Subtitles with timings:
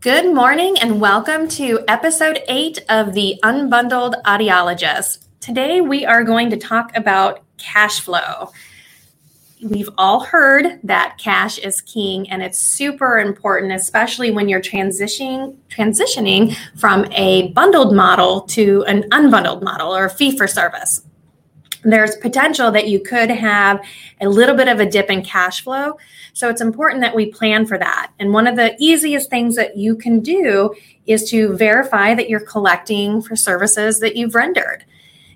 [0.00, 5.26] Good morning and welcome to episode eight of the Unbundled Audiologist.
[5.40, 8.50] Today we are going to talk about cash flow.
[9.62, 15.58] We've all heard that cash is king and it's super important, especially when you're transitioning
[15.68, 21.02] transitioning from a bundled model to an unbundled model or fee for service
[21.82, 23.84] there's potential that you could have
[24.20, 25.98] a little bit of a dip in cash flow.
[26.32, 28.12] So it's important that we plan for that.
[28.18, 30.74] And one of the easiest things that you can do
[31.06, 34.84] is to verify that you're collecting for services that you've rendered.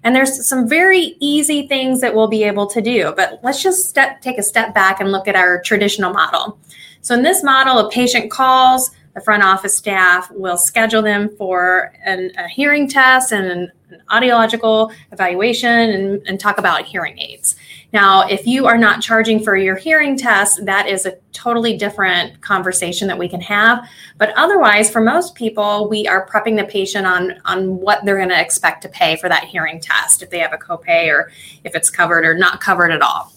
[0.03, 3.89] And there's some very easy things that we'll be able to do, but let's just
[3.89, 6.59] step, take a step back and look at our traditional model.
[7.01, 11.93] So in this model, a patient calls, the front office staff will schedule them for
[12.05, 17.55] an, a hearing test and an, an audiological evaluation and, and talk about hearing aids.
[17.93, 22.41] Now, if you are not charging for your hearing test, that is a totally different
[22.41, 23.89] conversation that we can have.
[24.19, 28.31] But otherwise, for most people, we are prepping the patient on, on what they're going
[28.31, 31.31] to expect to pay for that hearing test, if they have a copay or
[31.63, 33.34] if it's covered or not covered at all.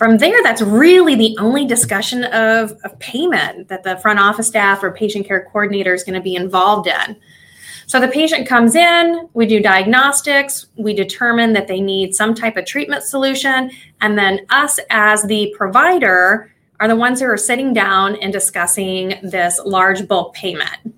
[0.00, 4.82] From there, that's really the only discussion of, of payment that the front office staff
[4.82, 7.18] or patient care coordinator is going to be involved in.
[7.86, 12.56] So the patient comes in, we do diagnostics, we determine that they need some type
[12.56, 17.74] of treatment solution, and then us as the provider are the ones who are sitting
[17.74, 20.94] down and discussing this large bulk payment.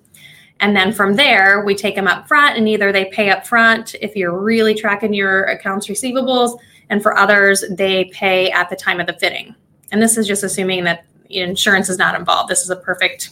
[0.61, 3.95] And then from there, we take them up front, and either they pay up front
[3.99, 6.57] if you're really tracking your accounts receivables,
[6.89, 9.55] and for others, they pay at the time of the fitting.
[9.91, 12.49] And this is just assuming that insurance is not involved.
[12.49, 13.31] This is a perfect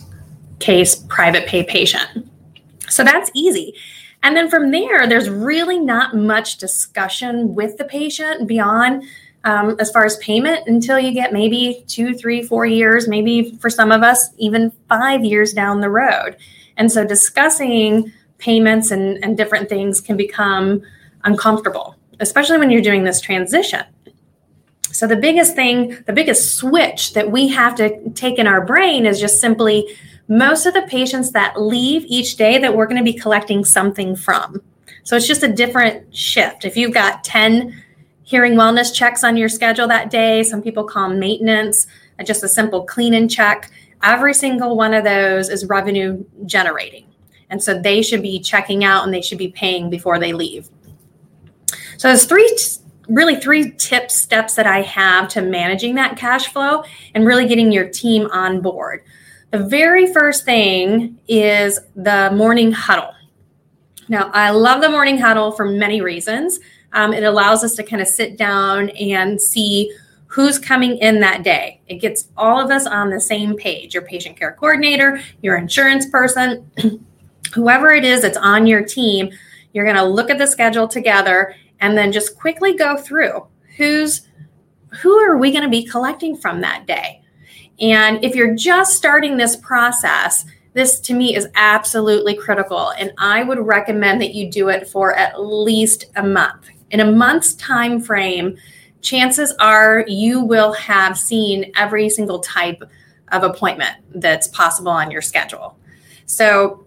[0.59, 2.29] case private pay patient.
[2.89, 3.75] So that's easy.
[4.23, 9.03] And then from there, there's really not much discussion with the patient beyond
[9.43, 13.69] um, as far as payment until you get maybe two, three, four years, maybe for
[13.71, 16.37] some of us, even five years down the road.
[16.77, 20.83] And so discussing payments and, and different things can become
[21.23, 23.83] uncomfortable especially when you're doing this transition.
[24.93, 29.05] So, the biggest thing, the biggest switch that we have to take in our brain
[29.05, 33.11] is just simply most of the patients that leave each day that we're going to
[33.11, 34.61] be collecting something from.
[35.03, 36.65] So, it's just a different shift.
[36.65, 37.81] If you've got 10
[38.23, 41.87] hearing wellness checks on your schedule that day, some people call maintenance,
[42.19, 43.71] uh, just a simple clean and check.
[44.03, 47.05] Every single one of those is revenue generating.
[47.49, 50.69] And so they should be checking out and they should be paying before they leave.
[51.97, 52.47] So there's three
[53.07, 56.83] really three tips steps that I have to managing that cash flow
[57.13, 59.03] and really getting your team on board.
[59.51, 63.13] The very first thing is the morning huddle.
[64.07, 66.59] Now, I love the morning huddle for many reasons.
[66.93, 69.93] Um, it allows us to kind of sit down and see
[70.27, 71.81] who's coming in that day.
[71.87, 76.09] It gets all of us on the same page your patient care coordinator, your insurance
[76.09, 76.71] person,
[77.53, 79.31] whoever it is that's on your team.
[79.73, 83.45] You're going to look at the schedule together and then just quickly go through
[83.77, 84.27] who's
[85.01, 87.21] who are we going to be collecting from that day?
[87.79, 93.43] And if you're just starting this process this to me is absolutely critical and i
[93.43, 96.69] would recommend that you do it for at least a month.
[96.91, 98.57] In a month's time frame
[99.01, 102.83] chances are you will have seen every single type
[103.31, 105.77] of appointment that's possible on your schedule.
[106.25, 106.85] So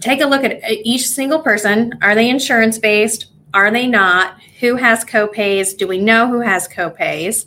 [0.00, 1.92] take a look at uh, each single person.
[2.02, 4.40] Are they insurance based are they not?
[4.60, 5.76] Who has copays?
[5.76, 7.46] Do we know who has copays?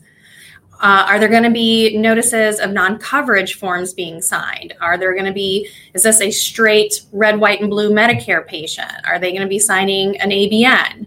[0.82, 4.74] Uh, are there going to be notices of non coverage forms being signed?
[4.82, 8.92] Are there going to be, is this a straight red, white, and blue Medicare patient?
[9.06, 11.06] Are they going to be signing an ABN?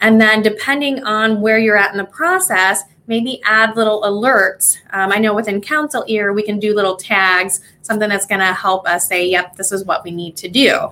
[0.00, 4.76] And then, depending on where you're at in the process, maybe add little alerts.
[4.92, 8.86] Um, I know within CounselEar, we can do little tags, something that's going to help
[8.86, 10.90] us say, yep, this is what we need to do.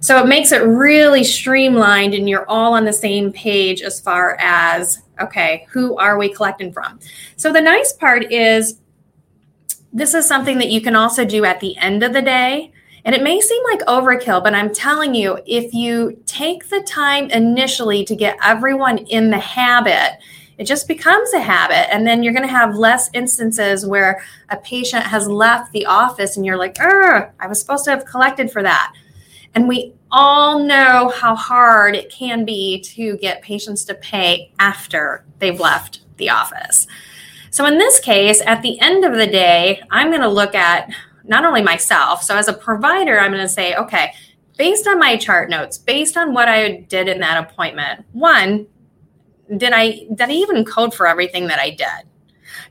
[0.00, 4.36] So it makes it really streamlined and you're all on the same page as far
[4.40, 7.00] as, okay, who are we collecting from?
[7.36, 8.80] So the nice part is
[9.92, 12.72] this is something that you can also do at the end of the day.
[13.04, 17.30] And it may seem like overkill, but I'm telling you, if you take the time
[17.30, 20.18] initially to get everyone in the habit,
[20.58, 21.92] it just becomes a habit.
[21.94, 26.36] And then you're going to have less instances where a patient has left the office
[26.36, 28.92] and you're like, I was supposed to have collected for that.
[29.56, 35.24] And we all know how hard it can be to get patients to pay after
[35.38, 36.86] they've left the office.
[37.50, 40.90] So, in this case, at the end of the day, I'm going to look at
[41.24, 44.12] not only myself, so as a provider, I'm going to say, okay,
[44.58, 48.66] based on my chart notes, based on what I did in that appointment, one,
[49.56, 52.06] did I did I even code for everything that I did?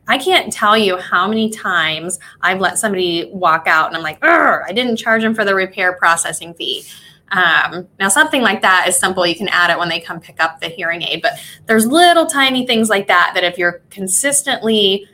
[0.07, 4.23] I can't tell you how many times I've let somebody walk out and I'm like,
[4.23, 6.85] I didn't charge them for the repair processing fee.
[7.31, 9.25] Um, now, something like that is simple.
[9.25, 11.33] You can add it when they come pick up the hearing aid, but
[11.65, 15.07] there's little tiny things like that that if you're consistently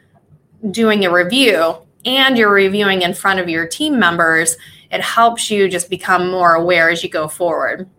[0.71, 4.57] doing a review and you're reviewing in front of your team members,
[4.91, 7.89] it helps you just become more aware as you go forward.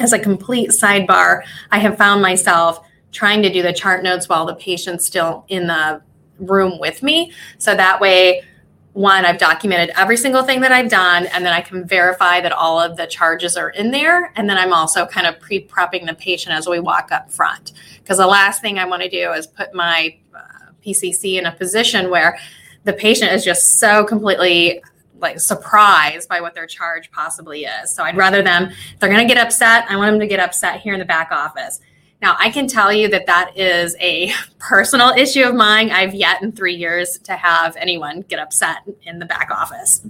[0.00, 4.46] As a complete sidebar, I have found myself trying to do the chart notes while
[4.46, 6.02] the patient's still in the
[6.38, 7.32] room with me.
[7.58, 8.42] So that way,
[8.94, 12.52] one, I've documented every single thing that I've done, and then I can verify that
[12.52, 14.32] all of the charges are in there.
[14.36, 17.72] And then I'm also kind of pre prepping the patient as we walk up front.
[17.98, 21.52] Because the last thing I want to do is put my uh, PCC in a
[21.52, 22.38] position where
[22.84, 24.80] the patient is just so completely
[25.18, 27.94] like surprised by what their charge possibly is.
[27.94, 29.86] So I'd rather them, they're going to get upset.
[29.88, 31.80] I want them to get upset here in the back office.
[32.22, 35.90] Now, I can tell you that that is a personal issue of mine.
[35.90, 40.06] I've yet in three years to have anyone get upset in the back office.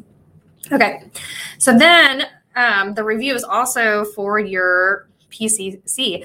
[0.73, 1.11] Okay,
[1.59, 6.25] so then um, the review is also for your PCC.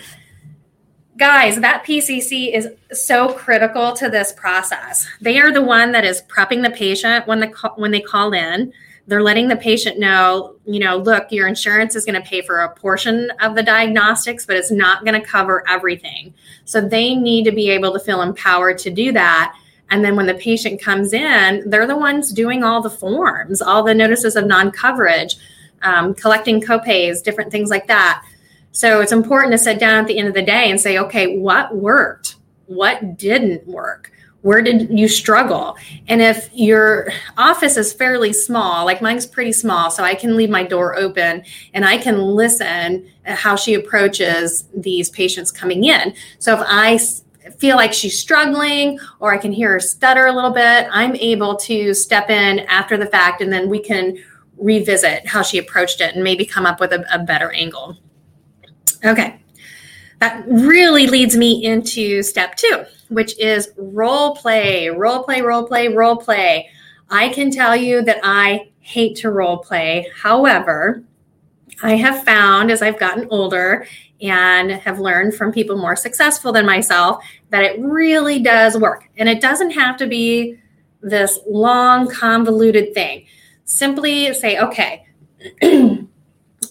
[1.18, 5.06] Guys, that PCC is so critical to this process.
[5.20, 8.72] They are the one that is prepping the patient when the when they call in
[9.09, 12.59] they're letting the patient know, you know, look, your insurance is going to pay for
[12.59, 16.31] a portion of the diagnostics, but it's not going to cover everything.
[16.65, 19.57] So they need to be able to feel empowered to do that.
[19.89, 23.81] And then when the patient comes in, they're the ones doing all the forms, all
[23.81, 25.38] the notices of non coverage,
[25.81, 28.23] um, collecting copays, different things like that.
[28.71, 31.39] So it's important to sit down at the end of the day and say, okay,
[31.39, 32.35] what worked?
[32.67, 34.11] What didn't work?
[34.41, 35.77] Where did you struggle?
[36.07, 40.50] And if your office is fairly small like mine's pretty small so i can leave
[40.50, 41.44] my door open
[41.74, 46.13] and i can listen how she approaches these patients coming in.
[46.39, 47.00] So if i
[47.57, 51.56] feel like she's struggling or i can hear her stutter a little bit i'm able
[51.56, 54.15] to step in after the fact and then we can
[54.57, 57.97] revisit how she approached it and maybe come up with a, a better angle.
[59.03, 59.39] Okay
[60.19, 65.88] that really leads me into step two which is role play, role play, role play,
[65.89, 66.69] role play.
[67.10, 70.07] I can tell you that I hate to role play.
[70.16, 71.04] However,
[71.81, 73.88] I have found as I've gotten older
[74.21, 79.10] and have learned from people more successful than myself that it really does work.
[79.18, 80.57] And it doesn't have to be
[81.01, 83.25] this long, convoluted thing.
[83.66, 85.06] Simply say, okay,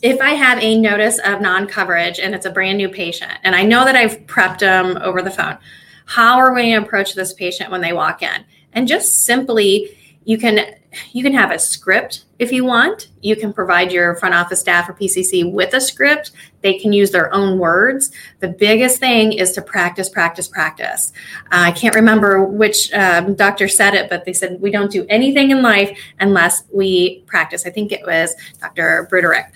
[0.03, 3.55] if I have a notice of non coverage and it's a brand new patient, and
[3.55, 5.59] I know that I've prepped them over the phone,
[6.07, 8.45] how are we going to approach this patient when they walk in?
[8.73, 10.75] And just simply you can
[11.13, 13.09] you can have a script if you want.
[13.21, 16.33] You can provide your front office staff or pcc with a script.
[16.61, 18.11] They can use their own words.
[18.41, 21.13] The biggest thing is to practice practice practice.
[21.47, 25.07] Uh, i can't remember which um, doctor said it but they said we don't do
[25.09, 27.67] anything in life unless we practice.
[27.67, 29.47] I think it was dr broderick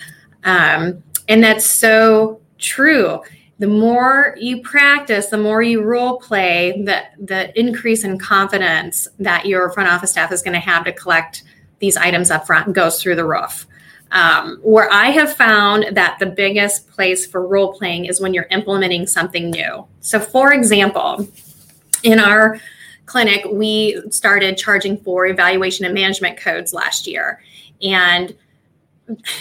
[0.45, 3.21] um, and that's so true
[3.63, 9.47] the more you practice, the more you role play, the, the increase in confidence that
[9.47, 11.45] your front office staff is going to have to collect
[11.79, 13.69] these items up front goes through the roof.
[14.11, 18.49] Um, where I have found that the biggest place for role playing is when you're
[18.51, 19.87] implementing something new.
[20.01, 21.29] So, for example,
[22.03, 22.59] in our
[23.07, 27.41] clinic, we started charging for evaluation and management codes last year.
[27.81, 28.35] And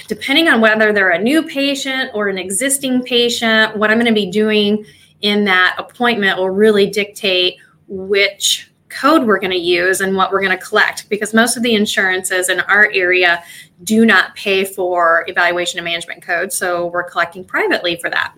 [0.08, 4.13] depending on whether they're a new patient or an existing patient, what I'm going to
[4.13, 4.86] be doing
[5.22, 10.41] in that appointment will really dictate which code we're going to use and what we're
[10.41, 13.41] going to collect because most of the insurances in our area
[13.84, 18.34] do not pay for evaluation and management codes so we're collecting privately for that.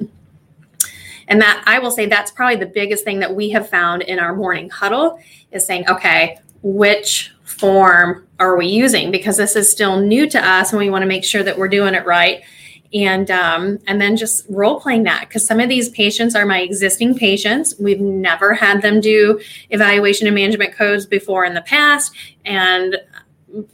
[1.27, 4.19] And that i will say that's probably the biggest thing that we have found in
[4.19, 5.19] our morning huddle
[5.51, 9.11] is saying okay which form are we using?
[9.11, 11.67] Because this is still new to us and we want to make sure that we're
[11.67, 12.43] doing it right.
[12.93, 16.59] And um, and then just role playing that because some of these patients are my
[16.59, 17.73] existing patients.
[17.79, 19.41] We've never had them do
[19.71, 22.13] evaluation and management codes before in the past.
[22.45, 22.97] And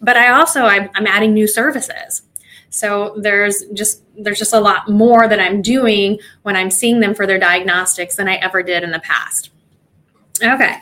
[0.01, 2.21] but i also i'm, I'm adding new services.
[2.69, 7.15] So there's just there's just a lot more that i'm doing when i'm seeing them
[7.15, 9.49] for their diagnostics than i ever did in the past.
[10.41, 10.77] Okay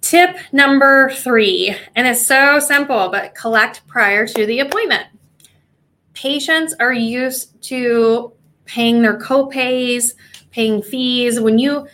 [0.00, 5.06] Tip number three, and it's so simple, but collect prior to the appointment.
[6.14, 8.32] Patients are used to
[8.64, 10.14] paying their copays,
[10.50, 11.40] paying fees.
[11.40, 11.88] When you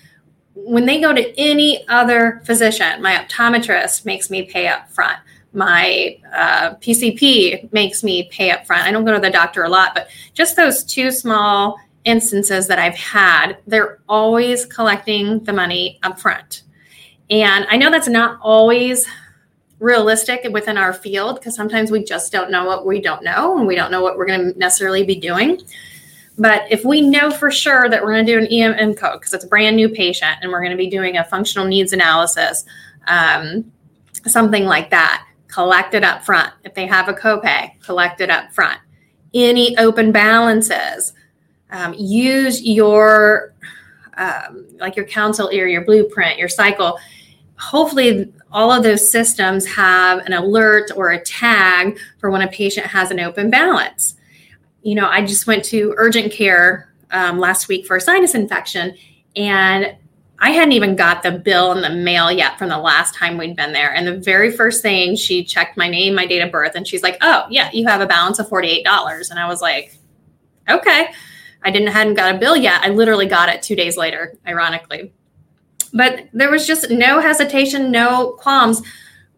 [0.54, 5.18] when they go to any other physician, my optometrist makes me pay up front.
[5.52, 8.84] My uh, PCP makes me pay up front.
[8.84, 12.78] I don't go to the doctor a lot, but just those two small instances that
[12.78, 16.62] I've had, they're always collecting the money up front.
[17.30, 19.06] And I know that's not always
[19.78, 23.66] realistic within our field because sometimes we just don't know what we don't know and
[23.66, 25.60] we don't know what we're going to necessarily be doing.
[26.38, 29.34] But if we know for sure that we're going to do an EMM code because
[29.34, 32.64] it's a brand new patient and we're going to be doing a functional needs analysis,
[33.06, 33.70] um,
[34.26, 36.52] something like that, collect it up front.
[36.64, 38.80] If they have a copay, collect it up front.
[39.32, 41.12] Any open balances,
[41.70, 43.54] um, use your
[44.16, 46.98] um, like your CounselEar, your blueprint, your Sycle.
[47.58, 52.86] Hopefully, all of those systems have an alert or a tag for when a patient
[52.86, 54.16] has an open balance.
[54.82, 58.94] You know, I just went to urgent care um, last week for a sinus infection,
[59.36, 59.96] and
[60.40, 63.56] I hadn't even got the bill in the mail yet from the last time we'd
[63.56, 63.94] been there.
[63.94, 67.02] And the very first thing, she checked my name, my date of birth, and she's
[67.02, 69.96] like, "Oh, yeah, you have a balance of forty-eight dollars." And I was like,
[70.68, 71.08] "Okay."
[71.64, 72.82] I didn't hadn't got a bill yet.
[72.82, 75.14] I literally got it two days later, ironically.
[75.94, 78.82] But there was just no hesitation, no qualms.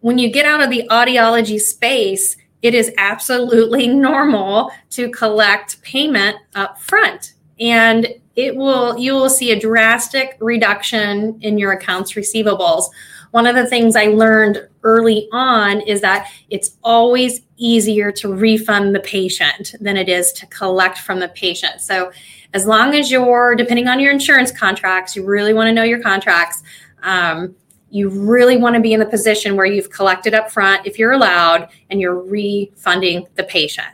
[0.01, 6.37] When you get out of the audiology space, it is absolutely normal to collect payment
[6.55, 7.35] up front.
[7.61, 12.90] And it will you will see a drastic reduction in your accounts receivables
[13.37, 18.95] one of the things I learned early on is that it's always easier to refund
[18.95, 21.83] the patient than it is to collect from the patient.
[21.83, 22.12] So,
[22.55, 26.00] as long as you're, depending on your insurance contracts, you really want to know your
[26.00, 26.62] contracts.
[27.02, 27.55] Um,
[27.90, 31.12] you really want to be in the position where you've collected up front, if you're
[31.12, 33.88] allowed, and you're refunding the patient.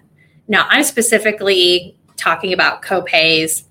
[0.46, 3.64] Now, I'm specifically talking about copays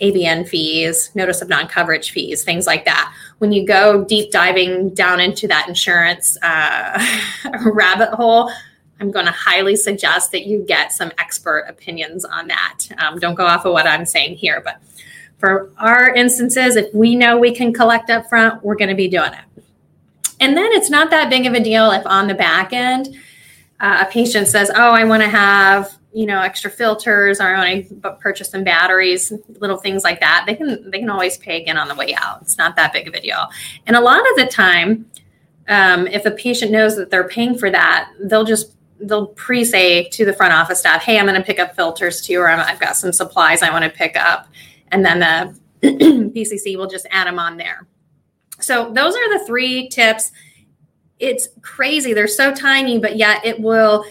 [0.00, 3.12] ABN fees, notice of non coverage fees, things like that.
[3.38, 7.04] When you go deep diving down into that insurance uh,
[7.72, 8.50] rabbit hole,
[9.00, 12.80] I'm going to highly suggest that you get some expert opinions on that.
[12.98, 14.80] Um, don't go off of what I'm saying here, but
[15.38, 19.08] for our instances, if we know we can collect up front, we're going to be
[19.08, 19.62] doing it.
[20.40, 23.16] And then it's not that big of a deal if on the back end,
[23.80, 27.58] uh, a patient says, Oh, I want to have you know extra filters or I
[27.58, 30.44] want to purchase some batteries, little things like that.
[30.46, 32.42] They can they can always pay again on the way out.
[32.42, 33.46] It's not that big of a deal.
[33.86, 35.10] And a lot of the time,
[35.68, 40.24] um, if a patient knows that they're paying for that, they'll just they'll pre-say to
[40.24, 42.96] the front office staff, "Hey, I'm going to pick up filters too, or I've got
[42.96, 44.48] some supplies I want to pick up,"
[44.90, 45.58] and then the
[46.34, 47.86] PCC will just add them on there.
[48.60, 50.32] So those are the three tips.
[51.18, 54.04] It's crazy; they're so tiny, but yet it will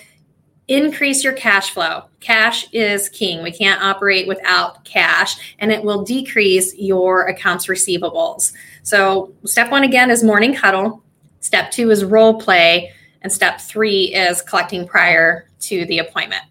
[0.67, 2.03] increase your cash flow.
[2.19, 3.41] Cash is king.
[3.41, 8.53] We can't operate without cash, and it will decrease your accounts receivables.
[8.83, 11.03] So, step one again is morning huddle.
[11.39, 12.91] Step two is role play.
[13.21, 16.43] And step three is collecting prior to the appointment.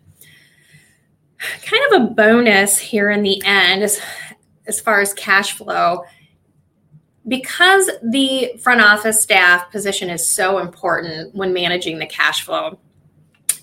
[1.65, 4.01] Kind of a bonus here in the end as,
[4.67, 6.05] as far as cash flow.
[7.29, 12.79] Because the front office staff position is so important when managing the cash flow,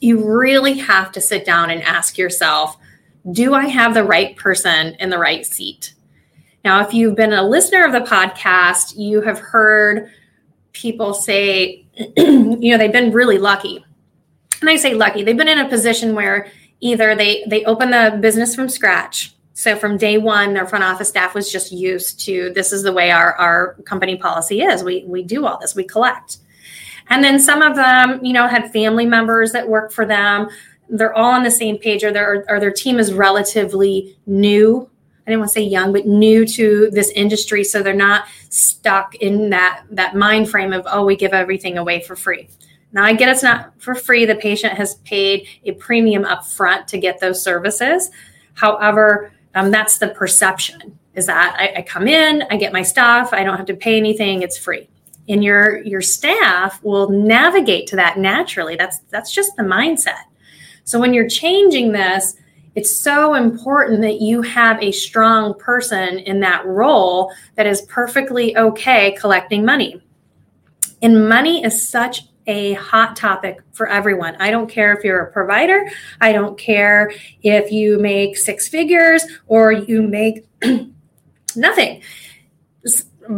[0.01, 2.77] you really have to sit down and ask yourself
[3.31, 5.93] do I have the right person in the right seat?
[6.65, 10.09] Now, if you've been a listener of the podcast, you have heard
[10.73, 11.85] people say,
[12.17, 13.83] you know, they've been really lucky.
[14.61, 16.47] And I say lucky, they've been in a position where
[16.79, 19.33] either they they open the business from scratch.
[19.53, 22.91] So from day one, their front office staff was just used to this is the
[22.91, 24.83] way our, our company policy is.
[24.83, 26.37] We we do all this, we collect.
[27.09, 30.49] And then some of them, you know, had family members that work for them.
[30.89, 34.89] They're all on the same page, or their or their team is relatively new.
[35.25, 39.15] I didn't want to say young, but new to this industry, so they're not stuck
[39.15, 42.49] in that that mind frame of oh, we give everything away for free.
[42.91, 44.25] Now I get it's not for free.
[44.25, 48.09] The patient has paid a premium up front to get those services.
[48.53, 53.33] However, um, that's the perception is that I, I come in, I get my stuff,
[53.33, 54.89] I don't have to pay anything, it's free.
[55.29, 58.75] And your your staff will navigate to that naturally.
[58.75, 60.23] That's that's just the mindset.
[60.83, 62.35] So when you're changing this
[62.75, 68.57] it's so important that you have a strong person in that role that is perfectly
[68.57, 70.01] okay collecting money.
[71.01, 74.35] And money is such a hot topic for everyone.
[74.39, 75.89] I don't care if you're a provider,
[76.21, 80.45] I don't care if you make six figures or you make
[81.55, 82.01] nothing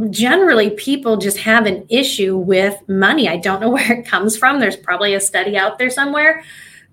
[0.09, 3.29] generally people just have an issue with money.
[3.29, 4.59] I don't know where it comes from.
[4.59, 6.43] There's probably a study out there somewhere.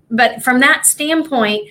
[0.09, 1.69] But from that standpoint,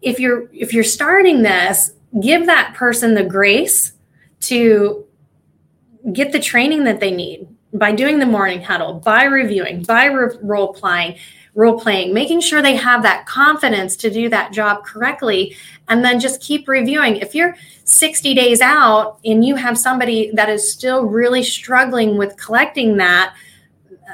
[0.00, 3.92] if you're if you're starting this, give that person the grace
[4.40, 5.04] to
[6.12, 7.48] get the training that they need.
[7.74, 11.16] By doing the morning huddle, by reviewing, by re- role playing,
[11.54, 15.56] role playing, making sure they have that confidence to do that job correctly,
[15.88, 17.16] and then just keep reviewing.
[17.16, 22.36] If you're 60 days out and you have somebody that is still really struggling with
[22.36, 23.34] collecting that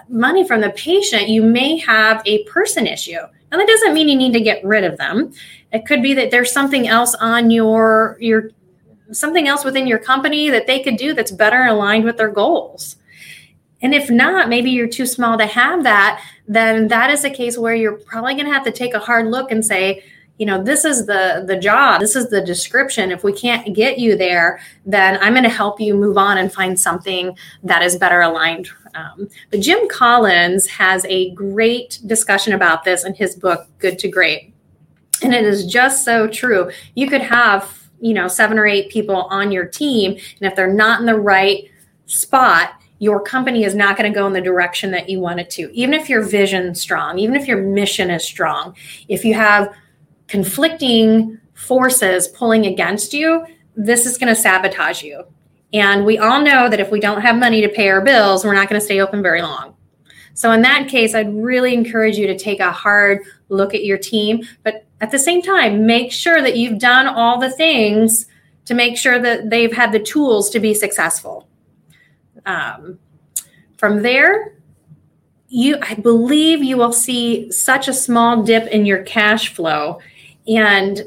[0.09, 3.21] money from the patient, you may have a person issue.
[3.52, 5.33] And that doesn't mean you need to get rid of them.
[5.73, 8.50] It could be that there's something else on your your
[9.12, 12.97] something else within your company that they could do that's better aligned with their goals.
[13.83, 17.57] And if not, maybe you're too small to have that, then that is a case
[17.57, 20.03] where you're probably going to have to take a hard look and say,
[20.39, 23.11] you know, this is the the job, this is the description.
[23.11, 26.51] If we can't get you there, then I'm going to help you move on and
[26.51, 28.71] find something that is better aligned.
[28.95, 34.09] Um, but Jim Collins has a great discussion about this in his book, Good to
[34.09, 34.55] Great.
[35.23, 36.71] And it is just so true.
[36.95, 40.73] You could have you know seven or eight people on your team and if they're
[40.73, 41.71] not in the right
[42.07, 45.50] spot your company is not going to go in the direction that you want it
[45.50, 45.69] to.
[45.75, 48.75] Even if your vision strong even if your mission is strong
[49.09, 49.75] if you have
[50.28, 53.45] conflicting forces pulling against you
[53.76, 55.25] this is going to sabotage you.
[55.73, 58.54] And we all know that if we don't have money to pay our bills we're
[58.54, 59.75] not going to stay open very long.
[60.35, 63.99] So in that case i'd really encourage you to take a hard look at your
[63.99, 68.26] team but at the same time, make sure that you've done all the things
[68.66, 71.49] to make sure that they've had the tools to be successful.
[72.47, 72.99] Um,
[73.76, 74.54] from there,
[75.49, 79.99] you I believe you will see such a small dip in your cash flow
[80.47, 81.02] and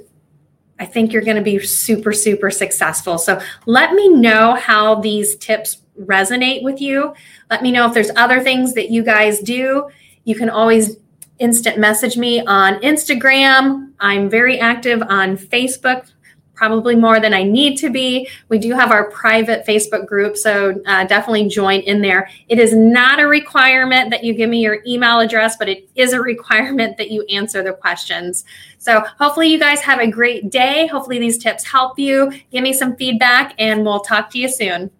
[0.79, 3.17] I think you're going to be super super successful.
[3.17, 7.13] So let me know how these tips resonate with you.
[7.49, 9.89] Let me know if there's other things that you guys do.
[10.25, 10.97] You can always
[11.39, 13.91] instant message me on Instagram.
[13.99, 16.11] I'm very active on Facebook,
[16.53, 18.27] probably more than I need to be.
[18.49, 22.29] We do have our private Facebook group, so uh, definitely join in there.
[22.47, 26.13] It is not a requirement that you give me your email address, but it is
[26.13, 28.45] a requirement that you answer the questions.
[28.77, 30.87] So hopefully, you guys have a great day.
[30.87, 32.31] Hopefully, these tips help you.
[32.51, 34.91] Give me some feedback, and we'll talk to you soon.